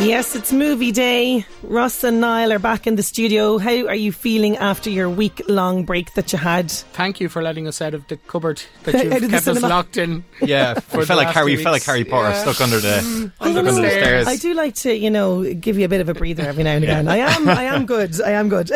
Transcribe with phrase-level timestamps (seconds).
[0.00, 1.44] Yes, it's movie day.
[1.64, 3.58] Russ and Niall are back in the studio.
[3.58, 6.70] How are you feeling after your week long break that you had?
[6.70, 9.68] Thank you for letting us out of the cupboard that you've kept us cinema.
[9.68, 10.24] locked in.
[10.40, 11.82] Yeah, For we felt like Harry, two felt like.
[11.82, 12.42] Harry Potter Yeah.
[12.42, 12.96] stuck under the
[13.40, 13.82] I stuck don't under know.
[13.82, 14.26] the stairs.
[14.28, 16.74] I do like to, you know, give you a bit of a breather every now
[16.76, 17.08] and again.
[17.08, 18.20] I am, I am good.
[18.22, 18.70] I am good.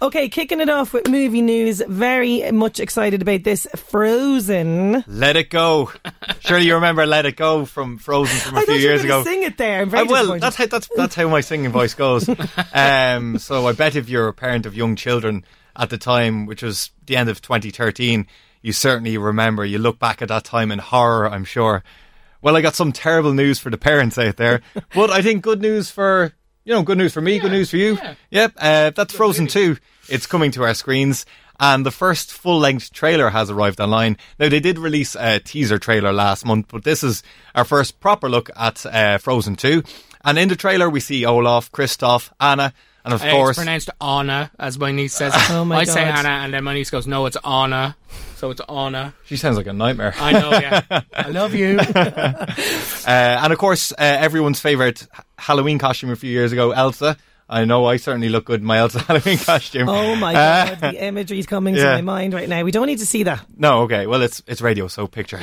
[0.00, 1.82] okay, kicking it off with movie news.
[1.86, 3.66] Very much excited about this.
[3.76, 5.04] Frozen.
[5.06, 5.92] Let it go.
[6.40, 8.92] Surely you remember "Let It Go" from Frozen from a I few thought you were
[8.94, 9.30] years going ago.
[9.30, 9.82] sing it there.
[9.82, 10.14] I'm very I will.
[10.16, 10.42] disappointed.
[10.42, 12.28] That's how that's that's how my singing voice goes.
[12.74, 15.44] Um, so I bet if you're a parent of young children
[15.76, 18.26] at the time, which was the end of 2013,
[18.62, 19.64] you certainly remember.
[19.64, 21.28] You look back at that time in horror.
[21.28, 21.82] I'm sure.
[22.40, 24.62] Well, I got some terrible news for the parents out there,
[24.94, 26.32] but I think good news for
[26.64, 27.98] you know, good news for me, good news for you.
[28.30, 29.76] Yep, uh, that's Frozen Two.
[30.08, 31.26] It's coming to our screens.
[31.60, 34.16] And the first full length trailer has arrived online.
[34.38, 37.22] Now, they did release a teaser trailer last month, but this is
[37.54, 39.82] our first proper look at uh, Frozen 2.
[40.24, 42.72] And in the trailer, we see Olaf, Kristoff, Anna,
[43.04, 45.32] and of Uh, course, it's pronounced Anna, as my niece says.
[45.50, 46.18] Oh my I say God.
[46.24, 47.96] Anna, and then my niece goes, "No, it's Anna."
[48.36, 49.14] So it's Anna.
[49.24, 50.14] she sounds like a nightmare.
[50.18, 50.50] I know.
[50.50, 50.82] Yeah,
[51.14, 51.78] I love you.
[53.04, 55.06] Uh, and of course, uh, everyone's favourite
[55.36, 57.16] Halloween costume a few years ago, Elsa.
[57.48, 59.88] I know I certainly look good in my Elsa Halloween costume.
[59.88, 62.62] Oh my Uh, god, the imagery is coming to my mind right now.
[62.62, 63.44] We don't need to see that.
[63.56, 64.06] No, okay.
[64.06, 65.40] Well, it's it's radio, so picture.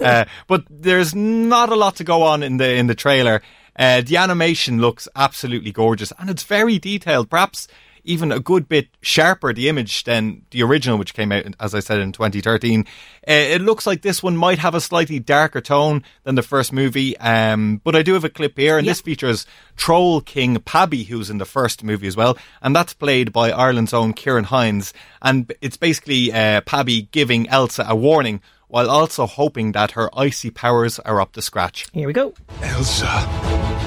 [0.00, 3.40] uh, but there's not a lot to go on in the in the trailer.
[3.78, 7.30] Uh, the animation looks absolutely gorgeous, and it's very detailed.
[7.30, 7.68] Perhaps
[8.08, 11.80] even a good bit sharper the image than the original, which came out, as I
[11.80, 12.80] said, in 2013.
[12.80, 12.84] Uh,
[13.26, 17.16] it looks like this one might have a slightly darker tone than the first movie.
[17.18, 19.46] Um, but I do have a clip here, and this features
[19.76, 23.94] Troll King Pabbie, who's in the first movie as well, and that's played by Ireland's
[23.94, 24.92] own Ciarán Hinds.
[25.22, 30.50] And it's basically uh, Pabbie giving Elsa a warning while also hoping that her icy
[30.50, 31.86] powers are up to scratch.
[31.92, 32.34] Here we go.
[32.62, 33.06] Elsa,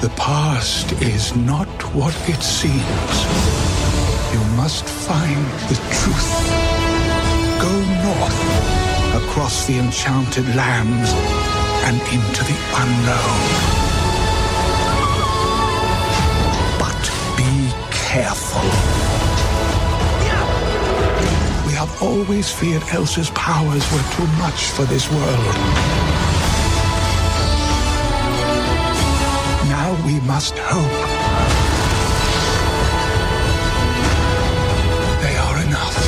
[0.00, 3.16] the past is not what it seems.
[4.32, 6.32] You must find the truth.
[7.60, 7.72] Go
[8.02, 11.10] north, across the enchanted lands,
[11.84, 13.82] and into the unknown.
[16.78, 17.02] But
[17.36, 19.01] be careful.
[21.92, 25.54] We have always feared Elsa's powers were too much for this world.
[29.68, 30.90] Now we must hope.
[35.22, 35.98] They are enough.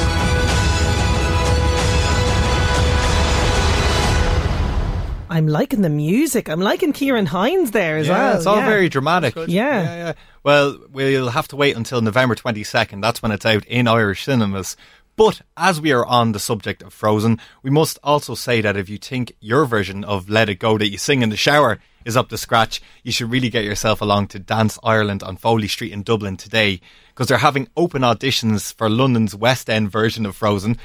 [5.28, 6.48] I'm liking the music.
[6.48, 8.36] I'm liking Ciarán Hinds there as yeah, well.
[8.36, 8.66] it's all yeah.
[8.66, 9.34] very dramatic.
[9.36, 9.46] Yeah.
[9.48, 10.12] yeah, yeah.
[10.44, 13.02] Well, we'll have to wait until November 22nd.
[13.02, 14.76] That's when it's out in Irish cinemas.
[15.16, 18.88] But as we are on the subject of Frozen, we must also say that if
[18.88, 22.16] you think your version of Let It Go that you sing in the shower is
[22.16, 25.92] up to scratch, you should really get yourself along to Dance Ireland on Foley Street
[25.92, 30.78] in Dublin today because they're having open auditions for London's West End version of Frozen.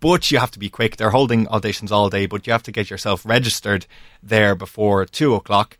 [0.00, 0.96] But you have to be quick.
[0.96, 3.86] They're holding auditions all day, but you have to get yourself registered
[4.22, 5.76] there before two o'clock.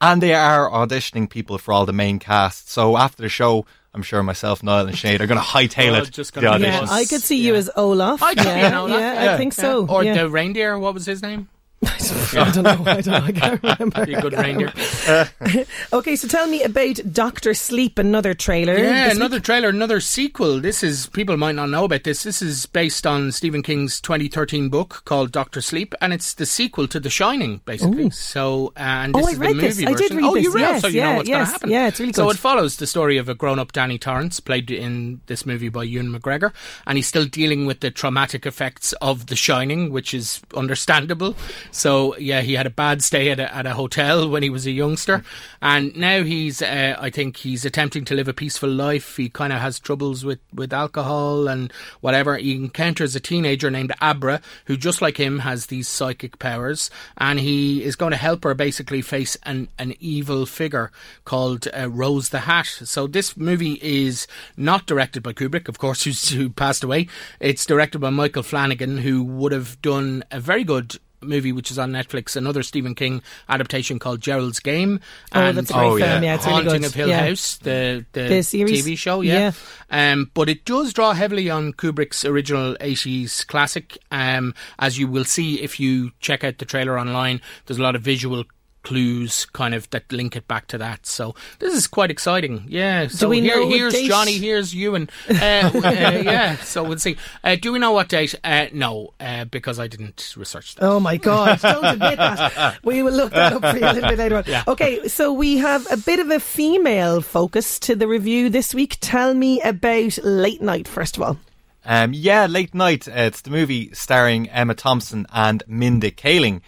[0.00, 2.70] And they are auditioning people for all the main cast.
[2.70, 6.10] So after the show, I'm sure myself, Niall, and Sinead are going to hightail it.
[6.10, 6.86] just the gonna auditions.
[6.86, 8.22] Yeah, I could see you as Olaf.
[8.22, 9.34] I could be an Olaf, yeah, yeah.
[9.34, 9.86] I think so.
[9.86, 10.14] Or yeah.
[10.14, 10.78] the reindeer.
[10.78, 11.48] What was his name?
[12.34, 12.82] I don't know.
[12.86, 13.14] I don't know.
[13.26, 14.06] I can't remember.
[14.06, 14.72] Be a good reindeer.
[15.92, 18.76] Okay, so tell me about Doctor Sleep, another trailer.
[18.78, 20.60] Yeah, another trailer, another sequel.
[20.60, 22.22] This is people might not know about this.
[22.22, 26.86] This is based on Stephen King's 2013 book called Doctor Sleep, and it's the sequel
[26.88, 28.10] to The Shining, basically.
[28.10, 29.76] So, uh, and Oh, this I is read the this.
[29.78, 30.16] movie I did version.
[30.16, 30.54] read oh, you this.
[30.54, 31.36] read, Yes, so you yeah, know what's yes.
[31.38, 31.70] going to happen.
[31.70, 32.36] Yeah, it's really So good.
[32.36, 36.08] it follows the story of a grown-up Danny Torrance, played in this movie by Ewan
[36.12, 36.52] McGregor,
[36.86, 41.36] and he's still dealing with the traumatic effects of The Shining, which is understandable.
[41.72, 44.66] So, yeah, he had a bad stay at a, at a hotel when he was
[44.66, 45.24] a youngster,
[45.62, 49.16] and now he's, uh, I think, he's attempting to live a peaceful life.
[49.16, 52.36] He kind of has troubles with with alcohol and whatever.
[52.36, 57.40] He encounters a teenager named Abra, who just like him has these psychic powers, and
[57.40, 60.92] he is going to help her basically face an an evil figure
[61.24, 62.66] called uh, Rose the Hat.
[62.66, 64.26] So this movie is
[64.58, 67.08] not directed by Kubrick, of course, who passed away.
[67.40, 71.78] It's directed by Michael Flanagan, who would have done a very good movie which is
[71.78, 75.00] on Netflix, another Stephen King adaptation called Gerald's Game.
[75.32, 76.12] Oh, and that's a great Oh, yeah.
[76.12, 76.24] film.
[76.24, 76.86] Yeah, it's really Haunting good.
[76.86, 77.26] of Hill yeah.
[77.28, 78.84] House, the, the The series?
[78.86, 79.52] TV show, yeah.
[79.90, 83.98] Um, but it does draw heavily on Kubrick's original 80s classic.
[84.10, 87.94] Um, as you will see if you check out the trailer online, there's a lot
[87.96, 88.44] of visual
[88.82, 91.06] clues kind of that link it back to that.
[91.06, 92.64] So this is quite exciting.
[92.68, 93.08] Yeah.
[93.08, 94.08] So we here, know here's date?
[94.08, 95.08] Johnny, here's Ewan.
[95.28, 95.34] Uh,
[95.74, 96.56] uh, yeah.
[96.56, 97.16] So we'll see.
[97.42, 98.34] Uh, do we know what date?
[98.44, 100.84] Uh, no, uh, because I didn't research that.
[100.84, 101.60] Oh my God!
[101.60, 102.78] Don't admit that.
[102.84, 104.44] We will look that up for you a little bit later on.
[104.66, 108.98] Okay, so we have a bit of a female focus to the review this week.
[109.00, 111.38] Tell me about Late Night first of all.
[111.84, 113.08] Um, yeah, Late Night.
[113.08, 116.60] Uh, it's the movie starring Emma Thompson and Mindy Kaling.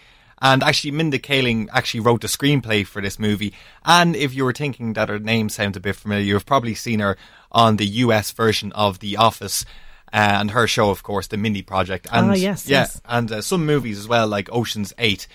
[0.44, 3.54] And actually, Mindy Kaling actually wrote the screenplay for this movie.
[3.84, 7.00] And if you were thinking that her name sounds a bit familiar, you've probably seen
[7.00, 7.16] her
[7.50, 9.64] on the US version of The Office.
[10.12, 12.06] Uh, and her show, of course, The Mindy Project.
[12.12, 13.00] And, Ah, yes, yeah, yes.
[13.06, 15.26] and uh, some movies as well, like Ocean's Eight.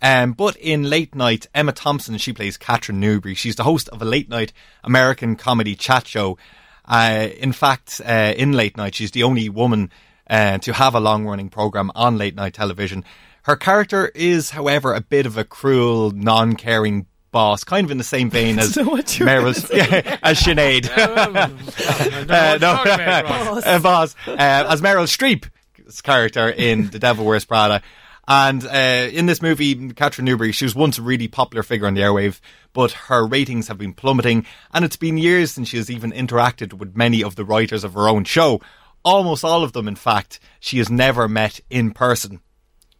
[0.00, 3.34] Um, but in Late Night, Emma Thompson, she plays Catherine Newbury.
[3.34, 4.52] She's the host of a late night
[4.84, 6.38] American comedy chat show.
[6.86, 9.90] Uh, in fact, uh, in Late Night, she's the only woman
[10.30, 13.04] uh, to have a long running program on late night television.
[13.42, 17.98] Her character is, however, a bit of a cruel, non caring boss, kind of in
[17.98, 19.64] the same vein as So what you're Meryl's,
[20.22, 20.88] as Sinead.
[20.88, 27.82] Uh, no, uh, boss, uh, as Meryl Streep's character in The Devil Wears Prada.
[28.28, 31.94] And uh, in this movie, Catherine Newbury, she was once a really popular figure on
[31.94, 32.38] the airwave,
[32.72, 36.74] but her ratings have been plummeting, and it's been years since she has even interacted
[36.74, 38.60] with many of the writers of her own show.
[39.04, 42.40] Almost all of them, in fact, she has never met in person.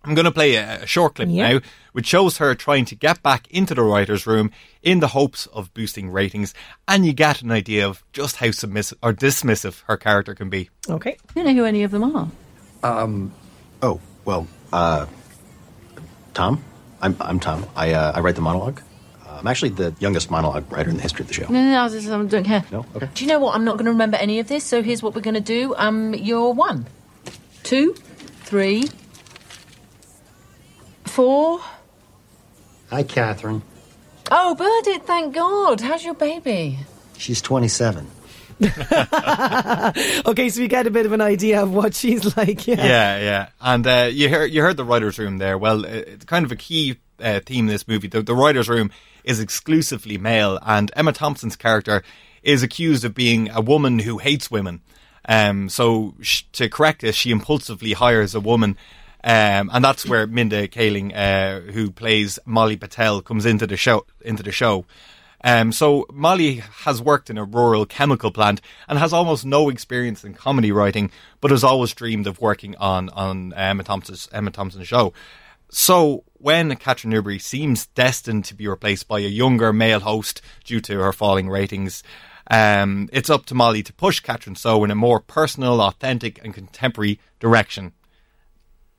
[0.04, 1.52] I'm going to play a, a short clip Yeah.
[1.54, 1.60] now,
[1.93, 4.50] which shows her trying to get back into the writer's room
[4.82, 6.54] in the hopes of boosting ratings,
[6.88, 10.70] and you get an idea of just how submissive or dismissive her character can be.
[10.88, 11.16] Okay.
[11.31, 12.28] I don't know who any of them are.
[12.82, 13.32] Um,
[13.82, 15.06] Oh, well, uh,
[16.34, 16.62] Tom?
[17.00, 17.66] I'm, I'm Tom.
[17.76, 18.81] I, uh, I write the monologue.
[19.26, 21.43] Uh, I'm actually the youngest monologue writer in the history of the show.
[21.48, 22.64] No, no, no, I just- I don't care.
[22.70, 22.87] No?
[22.94, 23.08] Okay.
[23.14, 23.55] Do you know what?
[23.55, 25.75] I'm not going to remember any of this, so here's what we're going to do.
[25.76, 26.87] Um, you're one,
[27.64, 27.94] two,
[28.44, 28.88] three,
[31.12, 31.60] four.
[32.90, 33.62] Hi, Catherine.
[34.30, 35.80] Oh, Burdett, thank God.
[35.80, 36.78] How's your baby?
[37.18, 38.06] She's 27.
[40.24, 42.66] Okay, so we get a bit of an idea of what she's like.
[42.66, 42.76] Yeah.
[42.76, 43.48] Yeah, yeah.
[43.60, 45.58] And uh, you heard you heard the writers' room there.
[45.58, 48.08] Well, uh, it's kind of a key uh, theme in this movie.
[48.08, 48.90] The, the writers' room
[49.24, 52.02] is exclusively male, and Emma Thompson's character
[52.42, 54.80] is accused of being a woman who hates women.
[55.28, 58.76] Um, so sh- to correct this, she impulsively hires a woman.
[59.24, 64.04] Um, and that's where Mindy Kaling, uh, who plays Molly Patel, comes into the show.
[64.20, 64.84] Into the show.
[65.44, 70.24] Um, so Molly has worked in a rural chemical plant and has almost no experience
[70.24, 71.10] in comedy writing,
[71.40, 75.12] but has always dreamed of working on on Emma Thompson's Emma Thompson's show.
[75.69, 80.81] So when Catherine Newbury seems destined to be replaced by a younger male host due
[80.82, 82.02] to her falling ratings,
[82.50, 86.52] um, it's up to Molly to push Catherine So in a more personal, authentic, and
[86.52, 87.94] contemporary direction.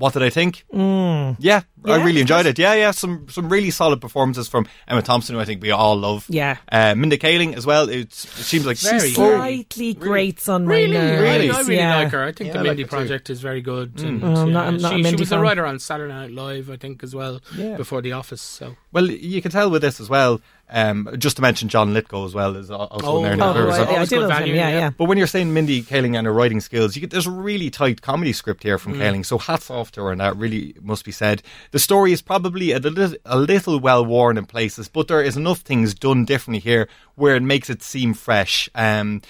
[0.04, 0.66] What did I think?
[0.74, 1.38] Mm.
[1.40, 2.60] Yeah, I really enjoyed it.
[2.60, 5.96] Yeah, yeah, some some really solid performances from Emma Thompson, who I think we all
[5.96, 6.26] love.
[6.28, 6.58] Yeah.
[6.70, 7.88] uh, Mindy Kaling as well.
[7.88, 9.38] It's, it seems like Very she's good.
[9.38, 11.22] Slightly grates on my Really, nerves.
[11.22, 11.96] really, I really yeah.
[12.00, 12.22] like her.
[12.22, 12.90] I think Yeah, the I like Mindy too.
[12.90, 14.02] Project is very good.
[14.04, 16.12] And, Oh, I'm yeah, not- I'm a she, she Mindy was a writer on Saturday
[16.14, 17.78] Night Live, I think, as well Yeah.
[17.78, 18.42] before The Office.
[18.42, 20.42] So Well, you can tell with this as well.
[20.76, 23.34] Um, just to mention John Lithgow as well is al- also Oh, in there.
[23.34, 23.68] Oh, now.
[23.68, 24.48] right, yeah, I always do good love him.
[24.56, 24.78] Yeah, yeah.
[24.80, 24.90] yeah.
[24.90, 27.70] But when you're saying Mindy Kaling and her writing skills, you get, there's a really
[27.70, 28.82] tight comedy script here Mm.
[28.82, 29.24] from Kaling.
[29.26, 31.44] So hats off to her, and that really must be said.
[31.72, 35.38] The story is probably a little, a little well worn in places, but there is
[35.38, 38.68] enough things done differently here where it makes it seem fresh.
[38.74, 39.22] Um,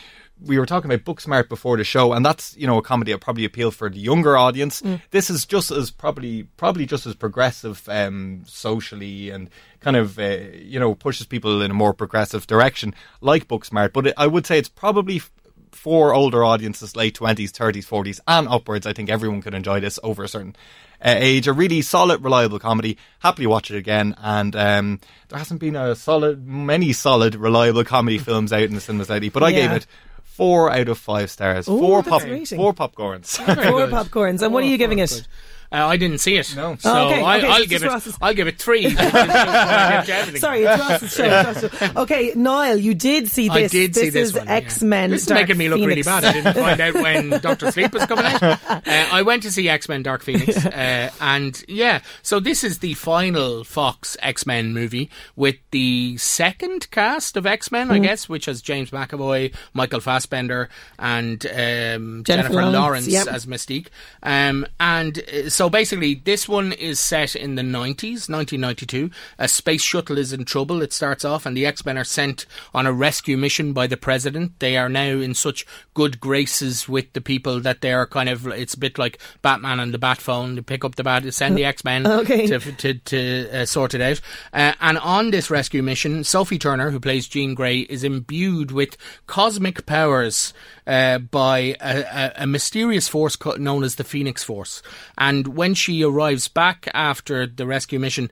[0.45, 3.19] we were talking about Booksmart before the show, and that's you know a comedy that
[3.21, 4.81] probably appeal for the younger audience.
[4.81, 5.01] Mm.
[5.11, 10.37] This is just as probably probably just as progressive um, socially and kind of uh,
[10.53, 13.93] you know pushes people in a more progressive direction, like Booksmart.
[13.93, 15.31] But it, I would say it's probably f-
[15.71, 18.85] for older audiences, late twenties, thirties, forties, and upwards.
[18.85, 20.55] I think everyone could enjoy this over a certain
[21.03, 21.47] uh, age.
[21.47, 22.97] A really solid, reliable comedy.
[23.19, 24.13] Happily watch it again.
[24.19, 28.81] And um, there hasn't been a solid, many solid, reliable comedy films out in the
[28.81, 29.61] cinemas lately, but I Yeah.
[29.61, 29.87] gave it.
[30.33, 31.69] Four out of five stars.
[31.69, 33.37] Ooh, four pop, four popcorns.
[33.37, 34.41] Four popcorns.
[34.41, 35.27] And what are you giving it?
[35.73, 36.75] Uh, I didn't see it, No.
[36.79, 37.87] so Oh, okay, I, okay, I'll so give it.
[37.87, 38.83] Ross's- I'll give it three.
[38.89, 40.41] just what I give to everything.
[40.41, 41.23] Sorry, it's Ross's show.
[41.25, 42.01] it's Ross's show.
[42.03, 43.55] Okay, Niall, you did see this.
[43.57, 43.71] I this.
[43.71, 44.45] did see this is one.
[44.45, 44.53] yeah.
[44.53, 45.09] X Men.
[45.09, 46.23] This is making me look really bad.
[46.25, 48.43] I didn't find out when Doctor Sleep was coming out.
[48.43, 52.77] Uh, I went to see X Men Dark Phoenix, uh, and yeah, so this is
[52.79, 58.03] the final Fox X Men movie with the second cast of X Men, I Mm.
[58.03, 63.27] guess, which has James McAvoy, Michael Fassbender, and um, Jennifer Jennifer, Lawrence, Lawrence, yep.
[63.27, 63.87] as Mystique.
[64.21, 69.09] Um, and uh, so basically, this one is set in the 90s, 1992.
[69.39, 72.45] A space shuttle is in trouble, it starts off, and the X Men are sent
[72.73, 74.59] on a rescue mission by the president.
[74.59, 78.45] They are now in such good graces with the people that they are kind of,
[78.47, 80.55] it's a bit like Batman and the Bat phone.
[80.55, 82.45] They pick up the bat, send the X Men Okay.
[82.47, 84.19] to, to, to uh, sort it out.
[84.51, 88.97] Uh, and on this rescue mission, Sophie Turner, who plays Jean Grey, is imbued with
[89.27, 90.53] cosmic powers
[90.85, 94.81] uh, by a, a, a mysterious force known as the Phoenix Force.
[95.17, 98.31] And when she arrives back after the rescue mission,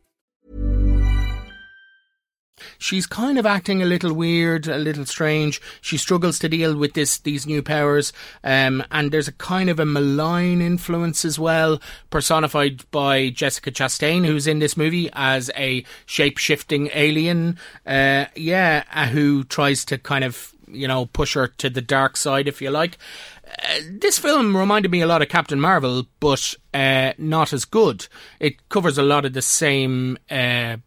[2.81, 5.61] She's kind of acting a little weird, a little strange.
[5.79, 8.11] She struggles to deal with this these new powers,
[8.43, 14.25] um, and there's a kind of a malign influence as well, personified by Jessica Chastain,
[14.25, 17.57] who's in this movie as a shape shifting alien.
[17.85, 22.17] Uh, yeah, uh, who tries to kind of you know push her to the dark
[22.17, 22.97] side, if you like.
[23.45, 28.07] Uh, this film reminded me a lot of Captain Marvel, but uh, not as good.
[28.39, 30.77] It covers a lot of the same uh,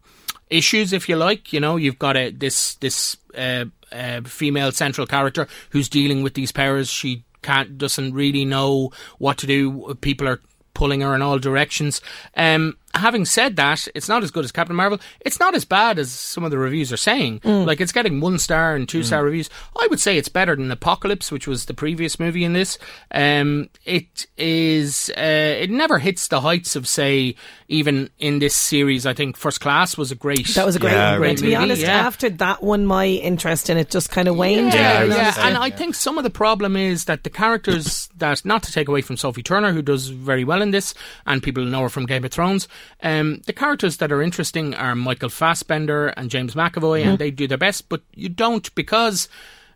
[0.49, 1.53] issues, if you like.
[1.53, 6.33] You know, you've got a this this uh, uh, female central character who's dealing with
[6.33, 6.89] these powers.
[6.89, 9.95] She can't doesn't really know what to do.
[10.01, 10.41] People are
[10.73, 12.01] pulling her in all directions.
[12.35, 14.99] Um, having said that, it's not as good as Captain Marvel.
[15.21, 17.41] It's not as bad as some of the reviews are saying.
[17.43, 19.49] Like it's getting one star and two star reviews.
[19.79, 22.77] I would say it's better than Apocalypse, which was the previous movie in this.
[23.11, 25.11] Um, it is.
[25.17, 25.21] Uh,
[25.61, 27.35] it never hits the heights of say
[27.67, 29.05] even in this series.
[29.05, 30.47] I think First Class was a great.
[30.55, 31.19] That was a great Yeah, one.
[31.19, 32.05] great To be movie, honest, yeah.
[32.05, 34.73] after that one, my interest in it just kind of waned.
[34.73, 38.09] Yeah, to be yeah, and I think some of the problem is that the characters
[38.17, 40.93] that, not to take away from Sophie Turner, who does very well in this,
[41.25, 42.67] and people know her from Game of Thrones,
[43.03, 47.47] um, the characters that are interesting are Michael Fassbender and James McAvoy, and they do
[47.47, 49.29] their best, but you don't because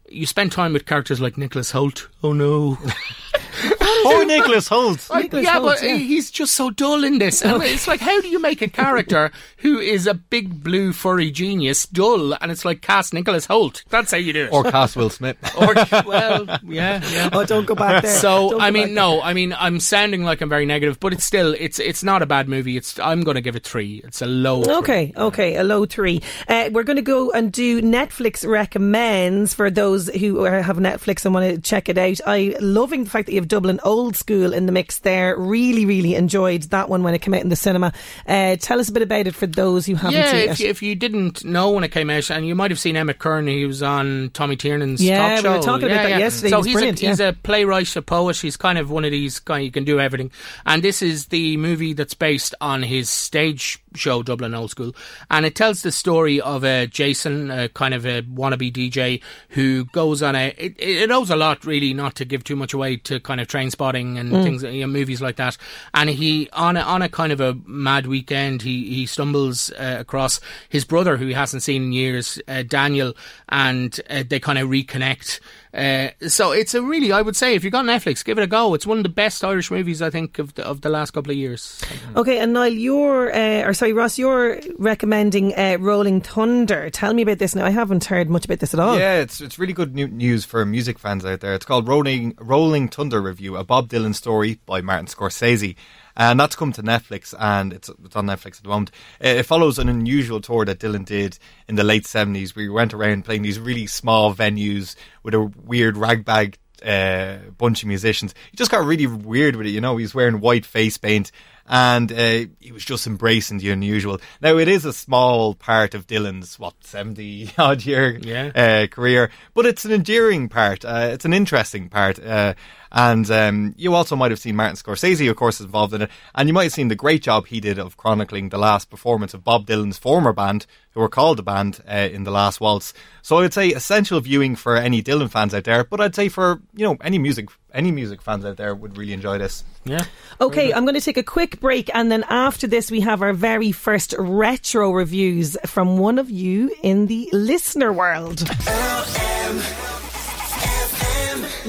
[0.09, 2.07] you spend time with characters like Nicholas Hoult.
[2.23, 2.77] Oh no.
[4.03, 5.09] Poor Nicholas Hoult.
[5.09, 5.95] Like, Nicholas yeah, Hoult, but yeah.
[5.95, 7.43] he's just so dull in this.
[7.45, 10.93] I mean, it's like, how do you make a character who is a big blue
[10.93, 12.33] furry genius dull?
[12.41, 13.83] And it's like cast Nicholas Hoult.
[13.89, 14.53] That's how you do it.
[14.53, 15.37] Or Cass Will Smith.
[15.59, 17.29] Or- well, yeah, yeah.
[17.33, 18.17] Oh, don't go back there.
[18.17, 21.13] So Don't I mean, back no, I mean, I'm sounding like I'm very negative, but
[21.13, 22.77] it's still, it's it's not a bad movie.
[22.77, 24.01] It's I'm going to give it three.
[24.03, 24.63] It's a low.
[24.63, 24.73] three.
[24.75, 26.21] Okay, okay, a low three.
[26.47, 31.33] Uh, we're going to go and do Netflix recommends for those who have Netflix and
[31.33, 32.19] want to check it out.
[32.25, 35.37] I loving the fact that you have Dublin Old School in the mix there.
[35.37, 37.93] Really, really enjoyed that one when it came out in the cinema.
[38.27, 40.59] Uh, tell us a bit about it for those who haven't Yeah, seen if it.
[40.63, 43.19] you, if you didn't know when it came out, and you might have seen Emmet
[43.19, 45.57] Kirwan, he was on Tommy Tiernan's show Yeah, talk we show.
[45.57, 46.17] were talking about Yeah, that yeah.
[46.19, 46.49] yesterday.
[46.49, 48.37] So He he's brilliant, a, he's a playwright, a poet.
[48.37, 50.31] He's kind of one of these guy you can do everything.
[50.65, 54.95] And this is the movie that's based on his stage show, Dublin Old School,
[55.31, 59.85] and it tells the story of a Jason, a kind of a wannabe DJ who
[59.85, 60.53] goes on a.
[60.57, 63.47] It, it owes a lot, really, not to give too much away to kind of
[63.47, 64.43] train spotting and Mm.
[64.43, 65.57] things, you know, movies like that.
[65.93, 69.97] And he on a, on a kind of a mad weekend, he he stumbles uh,
[69.99, 73.15] across his brother who he hasn't seen in years, uh, Daniel,
[73.49, 75.39] and uh, they kind of reconnect.
[75.73, 78.47] Uh, so it's a really, I would say, if you've got Netflix, give it a
[78.47, 78.73] go.
[78.73, 81.31] It's one of the best Irish movies I think of the, of the last couple
[81.31, 81.79] of years.
[82.15, 86.89] Okay, and Niall, you're, uh, or sorry, Ross, you're recommending uh, Rolling Thunder.
[86.89, 87.65] Tell me about this now.
[87.65, 88.97] I haven't heard much about this at all.
[88.97, 91.53] Yeah, it's it's really good news for music fans out there.
[91.53, 95.75] It's called Rolling Rolling Thunder Revue, a Bob Dylan story by Martin Scorsese.
[96.19, 98.91] And that's come to Netflix, and it's, it's on Netflix at the moment.
[99.21, 102.69] It, it follows an unusual tour that Dylan did in the late 70s, where he
[102.69, 108.35] went around playing these really small venues with a weird ragbag uh, bunch of musicians.
[108.51, 109.95] He just got really weird with it, you know.
[109.95, 111.31] He was wearing white face paint,
[111.69, 114.19] and uh, he was just embracing the unusual.
[114.41, 118.51] Now, it is a small part of Dylan's, what, 70 odd year Yeah.
[118.55, 120.83] uh, career, but it's an endearing part.
[120.83, 122.17] Uh, it's an interesting part.
[122.19, 122.55] Uh,
[122.91, 126.09] and um, you also might have seen Martin Scorsese, of course, involved in it.
[126.33, 129.35] And you might have seen the great job he did of chronicling the last performance
[129.35, 132.95] of Bob Dylan's former band, who were called the band uh, in the last waltz.
[133.21, 136.61] So I'd say essential viewing for any Dylan fans out there, but I'd say for
[136.73, 139.63] you know any music any music fans out there would really enjoy this.
[139.85, 140.05] Yeah.
[140.41, 143.33] Okay, I'm going to take a quick break, and then after this, we have our
[143.33, 148.43] very first retro reviews from one of you in the listener world.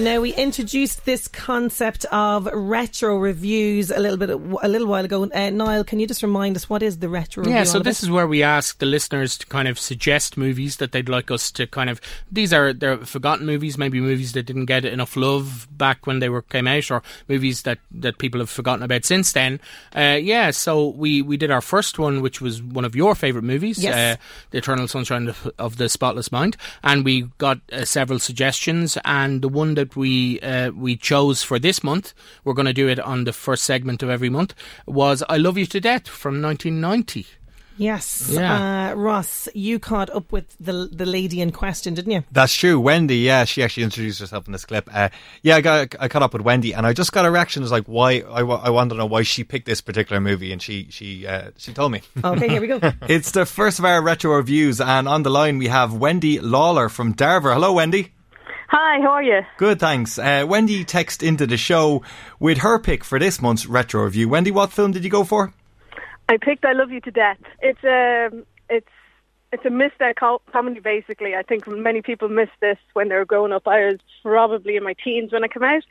[0.01, 5.25] Now we introduced this concept of retro reviews a little bit a little while ago.
[5.25, 7.55] Uh, Niall, can you just remind us what is the retro review?
[7.55, 8.07] Yeah, so this about?
[8.07, 11.51] is where we ask the listeners to kind of suggest movies that they'd like us
[11.53, 12.01] to kind of.
[12.33, 16.31] These are they're forgotten movies, maybe movies that didn't get enough love back when they
[16.31, 19.61] were came out, or movies that, that people have forgotten about since then.
[19.95, 23.45] Uh, yeah, so we we did our first one, which was one of your favorite
[23.45, 24.17] movies, Yes.
[24.17, 28.97] uh, The Eternal Sunshine of, of the Spotless Mind, and we got uh, several suggestions,
[29.05, 32.89] and the one that we uh, we chose for this month, we're going to do
[32.89, 34.55] it on the first segment of every month,
[34.87, 37.27] was I Love You to Death from 1990.
[37.77, 38.91] Yes, Yeah.
[38.91, 42.25] uh, Ross, you caught up with the the lady in question, didn't you?
[42.31, 42.79] That's true.
[42.79, 44.87] Wendy, yeah, she actually introduced herself in this clip.
[44.93, 45.09] Uh,
[45.43, 47.63] yeah, I got I caught up with Wendy, and I just got a reaction.
[47.63, 48.21] It's like, why?
[48.31, 51.27] I, wa- I want to know why she picked this particular movie, and she she
[51.27, 52.03] uh, she told me.
[52.23, 52.81] Okay, here we go.
[53.09, 56.91] it's the first of our retro reviews, and on the line we have Wendy Lawler
[56.91, 57.55] from Darver.
[57.55, 58.13] Hello, Wendy.
[58.73, 59.41] Hi, how are you?
[59.57, 60.17] Good, thanks.
[60.17, 62.03] Uh, Wendy texted into the show
[62.39, 64.29] with her pick for this month's retro review.
[64.29, 65.53] Wendy, what film did you go for?
[66.29, 68.31] I picked "I Love You to Death." It's a
[68.69, 68.87] it's
[69.51, 70.19] it's a missed out
[70.53, 70.79] comedy.
[70.79, 73.67] Basically, I think many people miss this when they were growing up.
[73.67, 75.83] I was probably in my teens when it came out,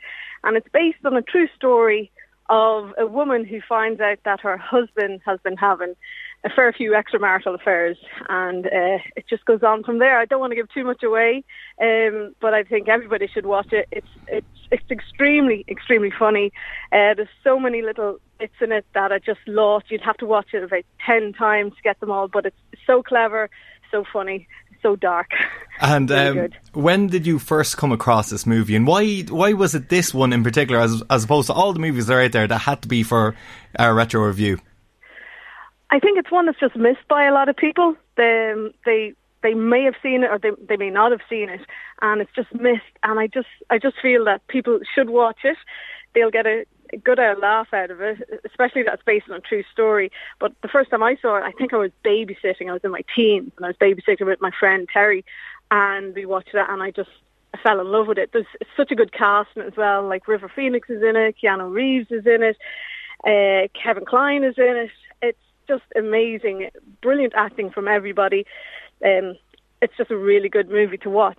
[0.42, 2.10] and it's based on a true story
[2.48, 5.96] of a woman who finds out that her husband has been having
[6.42, 7.98] a fair few extramarital affairs,
[8.28, 10.18] and uh, it just goes on from there.
[10.18, 11.44] I don't want to give too much away,
[11.80, 13.86] um, but I think everybody should watch it.
[13.90, 16.52] It's it's it's extremely extremely funny.
[16.92, 19.90] Uh, there's so many little bits in it that I just lost.
[19.90, 23.02] You'd have to watch it about ten times to get them all, but it's so
[23.02, 23.50] clever,
[23.90, 24.48] so funny,
[24.82, 25.30] so dark.
[25.82, 29.88] And um, when did you first come across this movie, and why why was it
[29.88, 32.46] this one in particular, as as opposed to all the movies that are out there
[32.46, 33.34] that had to be for
[33.78, 34.58] our retro review?
[35.90, 37.96] I think it's one that's just missed by a lot of people.
[38.16, 41.60] They they they may have seen it or they they may not have seen it,
[42.00, 42.82] and it's just missed.
[43.02, 45.56] And I just I just feel that people should watch it.
[46.14, 46.64] They'll get a,
[47.04, 50.10] good uh, laugh out of it, especially that's based on a true story.
[50.40, 52.68] But the first time I saw it, I think I was babysitting.
[52.68, 55.24] I was in my teens, and I was babysitting with my friend Terry,
[55.70, 57.10] and we watched it, and I just
[57.54, 58.30] I fell in love with it.
[58.32, 60.06] There's such a good cast as well.
[60.06, 62.56] Like River Phoenix is in it, Keanu Reeves is in it,
[63.24, 64.90] uh, Kevin Kline is in it.
[65.70, 66.68] Just amazing,
[67.00, 68.44] brilliant acting from everybody.
[69.04, 69.36] Um,
[69.80, 71.38] it's just a really good movie to watch.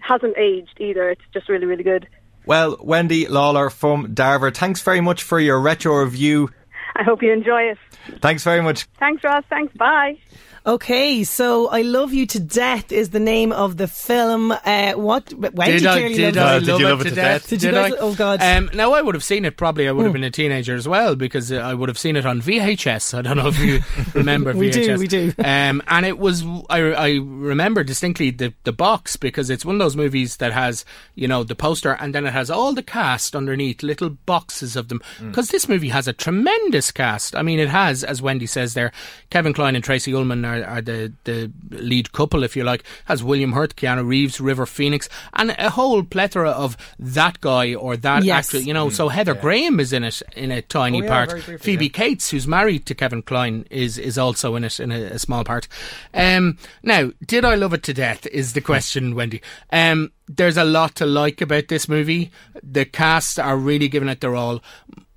[0.00, 1.08] Hasn't aged either.
[1.08, 2.06] It's just really, really good.
[2.44, 6.50] Well, Wendy Lawler from Darver, thanks very much for your retro review.
[6.94, 7.78] I hope you enjoy it.
[8.20, 8.84] Thanks very much.
[8.98, 9.44] Thanks, Ross.
[9.48, 9.74] Thanks.
[9.78, 10.18] Bye.
[10.66, 14.50] Okay, so I Love You to Death is the name of the film.
[14.50, 15.30] Uh, what?
[15.34, 16.60] Wendy did I, clearly did loves I it.
[16.60, 17.42] Did love you it love to it to death?
[17.42, 17.50] death?
[17.50, 17.96] Did you Did guys- I?
[17.98, 18.40] oh, God.
[18.42, 19.58] Um, now I would have seen it.
[19.58, 20.14] Probably I would have Mm.
[20.14, 23.12] been a teenager as well because uh, I would have seen it on VHS.
[23.12, 23.80] I don't know if you
[24.14, 24.98] remember We do, VHS.
[24.98, 25.32] we do.
[25.44, 29.80] Um, and it was I, I remember distinctly the the box because it's one of
[29.80, 33.36] those movies that has you know the poster and then it has all the cast
[33.36, 35.02] underneath, little boxes of them.
[35.18, 35.28] Mm.
[35.28, 37.36] Because this movie has a tremendous cast.
[37.36, 38.92] I mean, it has, as Wendy says there,
[39.28, 42.84] Kevin Kline and Tracey Ullman are, are the the lead couple, if you like.
[43.06, 47.96] Has William Hurt, Keanu Reeves, River Phoenix, and a whole plethora of that guy or
[47.96, 48.46] that Yes.
[48.54, 48.58] actor.
[48.64, 51.30] You know, so Heather Graham is in it in a tiny Oh, yeah, part.
[51.30, 51.92] briefly, Phoebe yeah.
[51.92, 55.44] Cates, who's married to Kevin Kline, is is also in it in a, a small
[55.44, 55.66] part.
[56.12, 58.26] Um, now, did I love it to death?
[58.26, 59.42] Is the question, Wendy?
[59.72, 62.30] Um, there's a lot to like about this movie.
[62.62, 64.62] The cast are really giving it their all.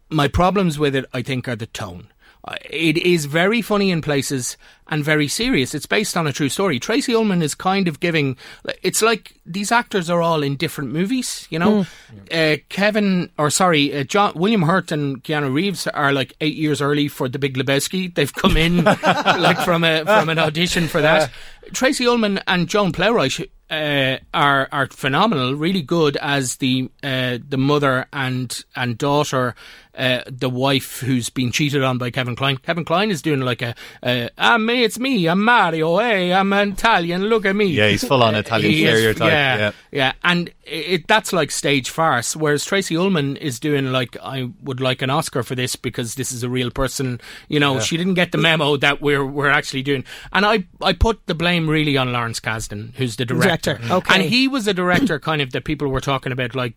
[0.09, 2.07] My problems with it, I think, are the tone.
[2.47, 4.57] Uh, It is very funny in places
[4.89, 5.75] and very serious.
[5.75, 6.79] It's based on a true story.
[6.79, 8.37] Tracey Ullman is kind of giving.
[8.83, 11.45] It's like these actors are all in different movies.
[11.49, 11.85] You know,
[12.31, 16.81] uh, Kevin or sorry, uh, John William Hurt and Keanu Reeves are like eight years
[16.81, 18.13] early for The Big Lebowski.
[18.15, 21.29] They've come in like from a from an audition for that.
[21.73, 27.57] Tracey Ullman and Joan Plowright uh, are are phenomenal, really good as the uh, the
[27.57, 29.53] mother and and daughter,
[29.97, 32.57] uh, the wife who's been cheated on by Kevin Kline.
[32.57, 36.53] Kevin Kline is doing like a, uh, ah, me, it's me, I'm Mario, hey, I'm
[36.53, 37.65] Italian, look at me.
[37.65, 39.31] Yeah, he's full on Uh, Italian is- stereotype.
[39.31, 39.71] yeah, yeah.
[39.91, 42.35] yeah, and it, that's like stage farce.
[42.35, 46.31] Whereas Tracey Ullman is doing like I would like an Oscar for this because this
[46.31, 47.21] is a real person.
[47.47, 50.03] You know, she didn't get the memo that we're we're actually doing.
[50.33, 53.75] And I I put the blame really on Lawrence Kasdan, who's the director.
[53.75, 54.15] Director, okay.
[54.15, 56.75] And he was a director kind of that people were talking about like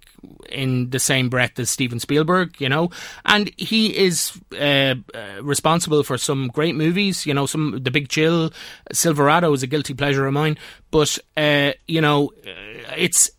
[0.49, 2.91] in the same breath as Steven Spielberg, you know.
[3.25, 8.09] And he is uh, uh, responsible for some great movies, you know, some The Big
[8.09, 8.53] Chill,
[8.93, 10.59] Silverado is a guilty pleasure of mine.
[10.91, 13.31] But uh, you know, uh, it's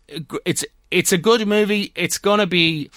[0.44, 1.92] it's it's a good movie.
[1.94, 2.90] It's gonna be.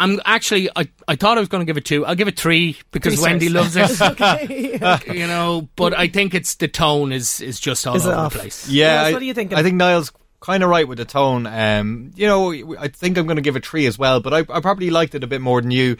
[0.00, 0.70] I'm actually.
[0.76, 2.06] I, I thought I was going to give it two.
[2.06, 4.00] I'll give it three because Three Wendy loves it.
[4.00, 4.78] okay.
[5.12, 8.32] you know, but I think it's the tone is is just all Is over off?
[8.32, 8.68] the place.
[8.68, 9.52] Yeah, Niles, I, what do you think?
[9.52, 11.46] I think Niall's kind of right with the tone.
[11.46, 14.38] Um, you know, I think I'm going to give a three as well, but I,
[14.52, 15.96] I probably liked it a bit more than you.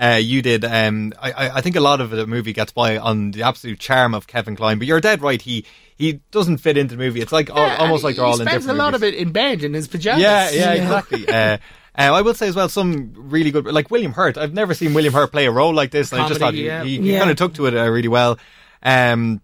[0.00, 0.64] Uh, you did.
[0.64, 3.78] Um, I, I I think a lot of the movie gets by on the absolute
[3.78, 5.40] charm of Kevin Kline, but you're dead right.
[5.40, 7.20] He he doesn't fit into the movie.
[7.20, 9.08] It's like al- Yeah, almost like they're all in spends a lot movies.
[9.08, 10.22] of it in bed in his pajamas.
[10.22, 11.28] Yeah, yeah, exactly.
[11.32, 11.58] uh, uh,
[11.98, 14.38] I will say as well, some really good, like William Hurt.
[14.38, 16.10] I've never seen William Hurt play a role like this.
[16.10, 16.82] And I just thought he, yeah.
[16.84, 17.18] he, he Yeah.
[17.18, 18.38] kind of took to it uh, really well.
[18.82, 19.42] Um,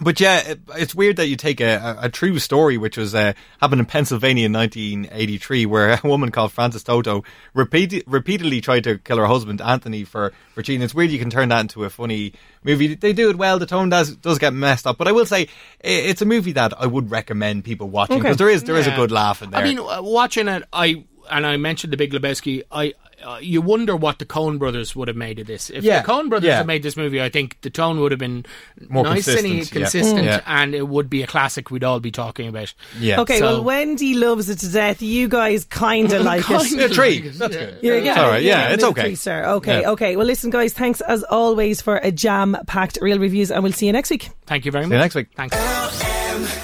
[0.00, 3.32] but yeah, it's weird that you take a, a, a true story, which was uh,
[3.60, 7.22] happened in Pennsylvania in 1983, where a woman called Frances Toto
[7.54, 10.82] repeat, repeatedly tried to kill her husband Anthony for, for cheating.
[10.82, 12.32] It's weird you can turn that into a funny
[12.64, 12.94] movie.
[12.94, 13.58] They do it well.
[13.58, 15.48] The tone does does get messed up, but I will say
[15.80, 18.44] it's a movie that I would recommend people watching because Okay.
[18.44, 19.60] there is there is a good laugh in there.
[19.60, 22.62] I mean, uh, watching it, I and I mentioned the Big Lebowski.
[22.70, 25.70] I uh, you wonder what the Coen Brothers would have made of this.
[25.70, 26.58] If Yeah, the Coen Brothers yeah.
[26.58, 28.44] had made this movie, I think the tone would have been
[28.88, 29.80] More nice and consistent, yeah.
[29.80, 30.40] consistent, Yeah.
[30.46, 32.72] and it would be a classic we'd all be talking about.
[32.98, 33.20] yeah.
[33.20, 35.00] Okay, So- well, Wendy loves it to death.
[35.02, 36.46] You guys kind of like it.
[36.46, 37.14] Kinda Yeah, three.
[37.16, 37.60] like it, That's yeah.
[37.64, 37.78] good.
[37.82, 38.42] Yeah, It's all right.
[38.42, 39.02] Yeah, it's okay.
[39.02, 39.44] Three star.
[39.56, 39.90] Okay, Yeah.
[39.92, 40.16] okay.
[40.16, 40.72] Well, listen, guys.
[40.72, 44.30] Thanks as always for a jam-packed real reviews, and we'll see you next week.
[44.46, 44.96] Thank you very See much.
[44.96, 45.28] you next week.
[45.36, 46.63] Thanks.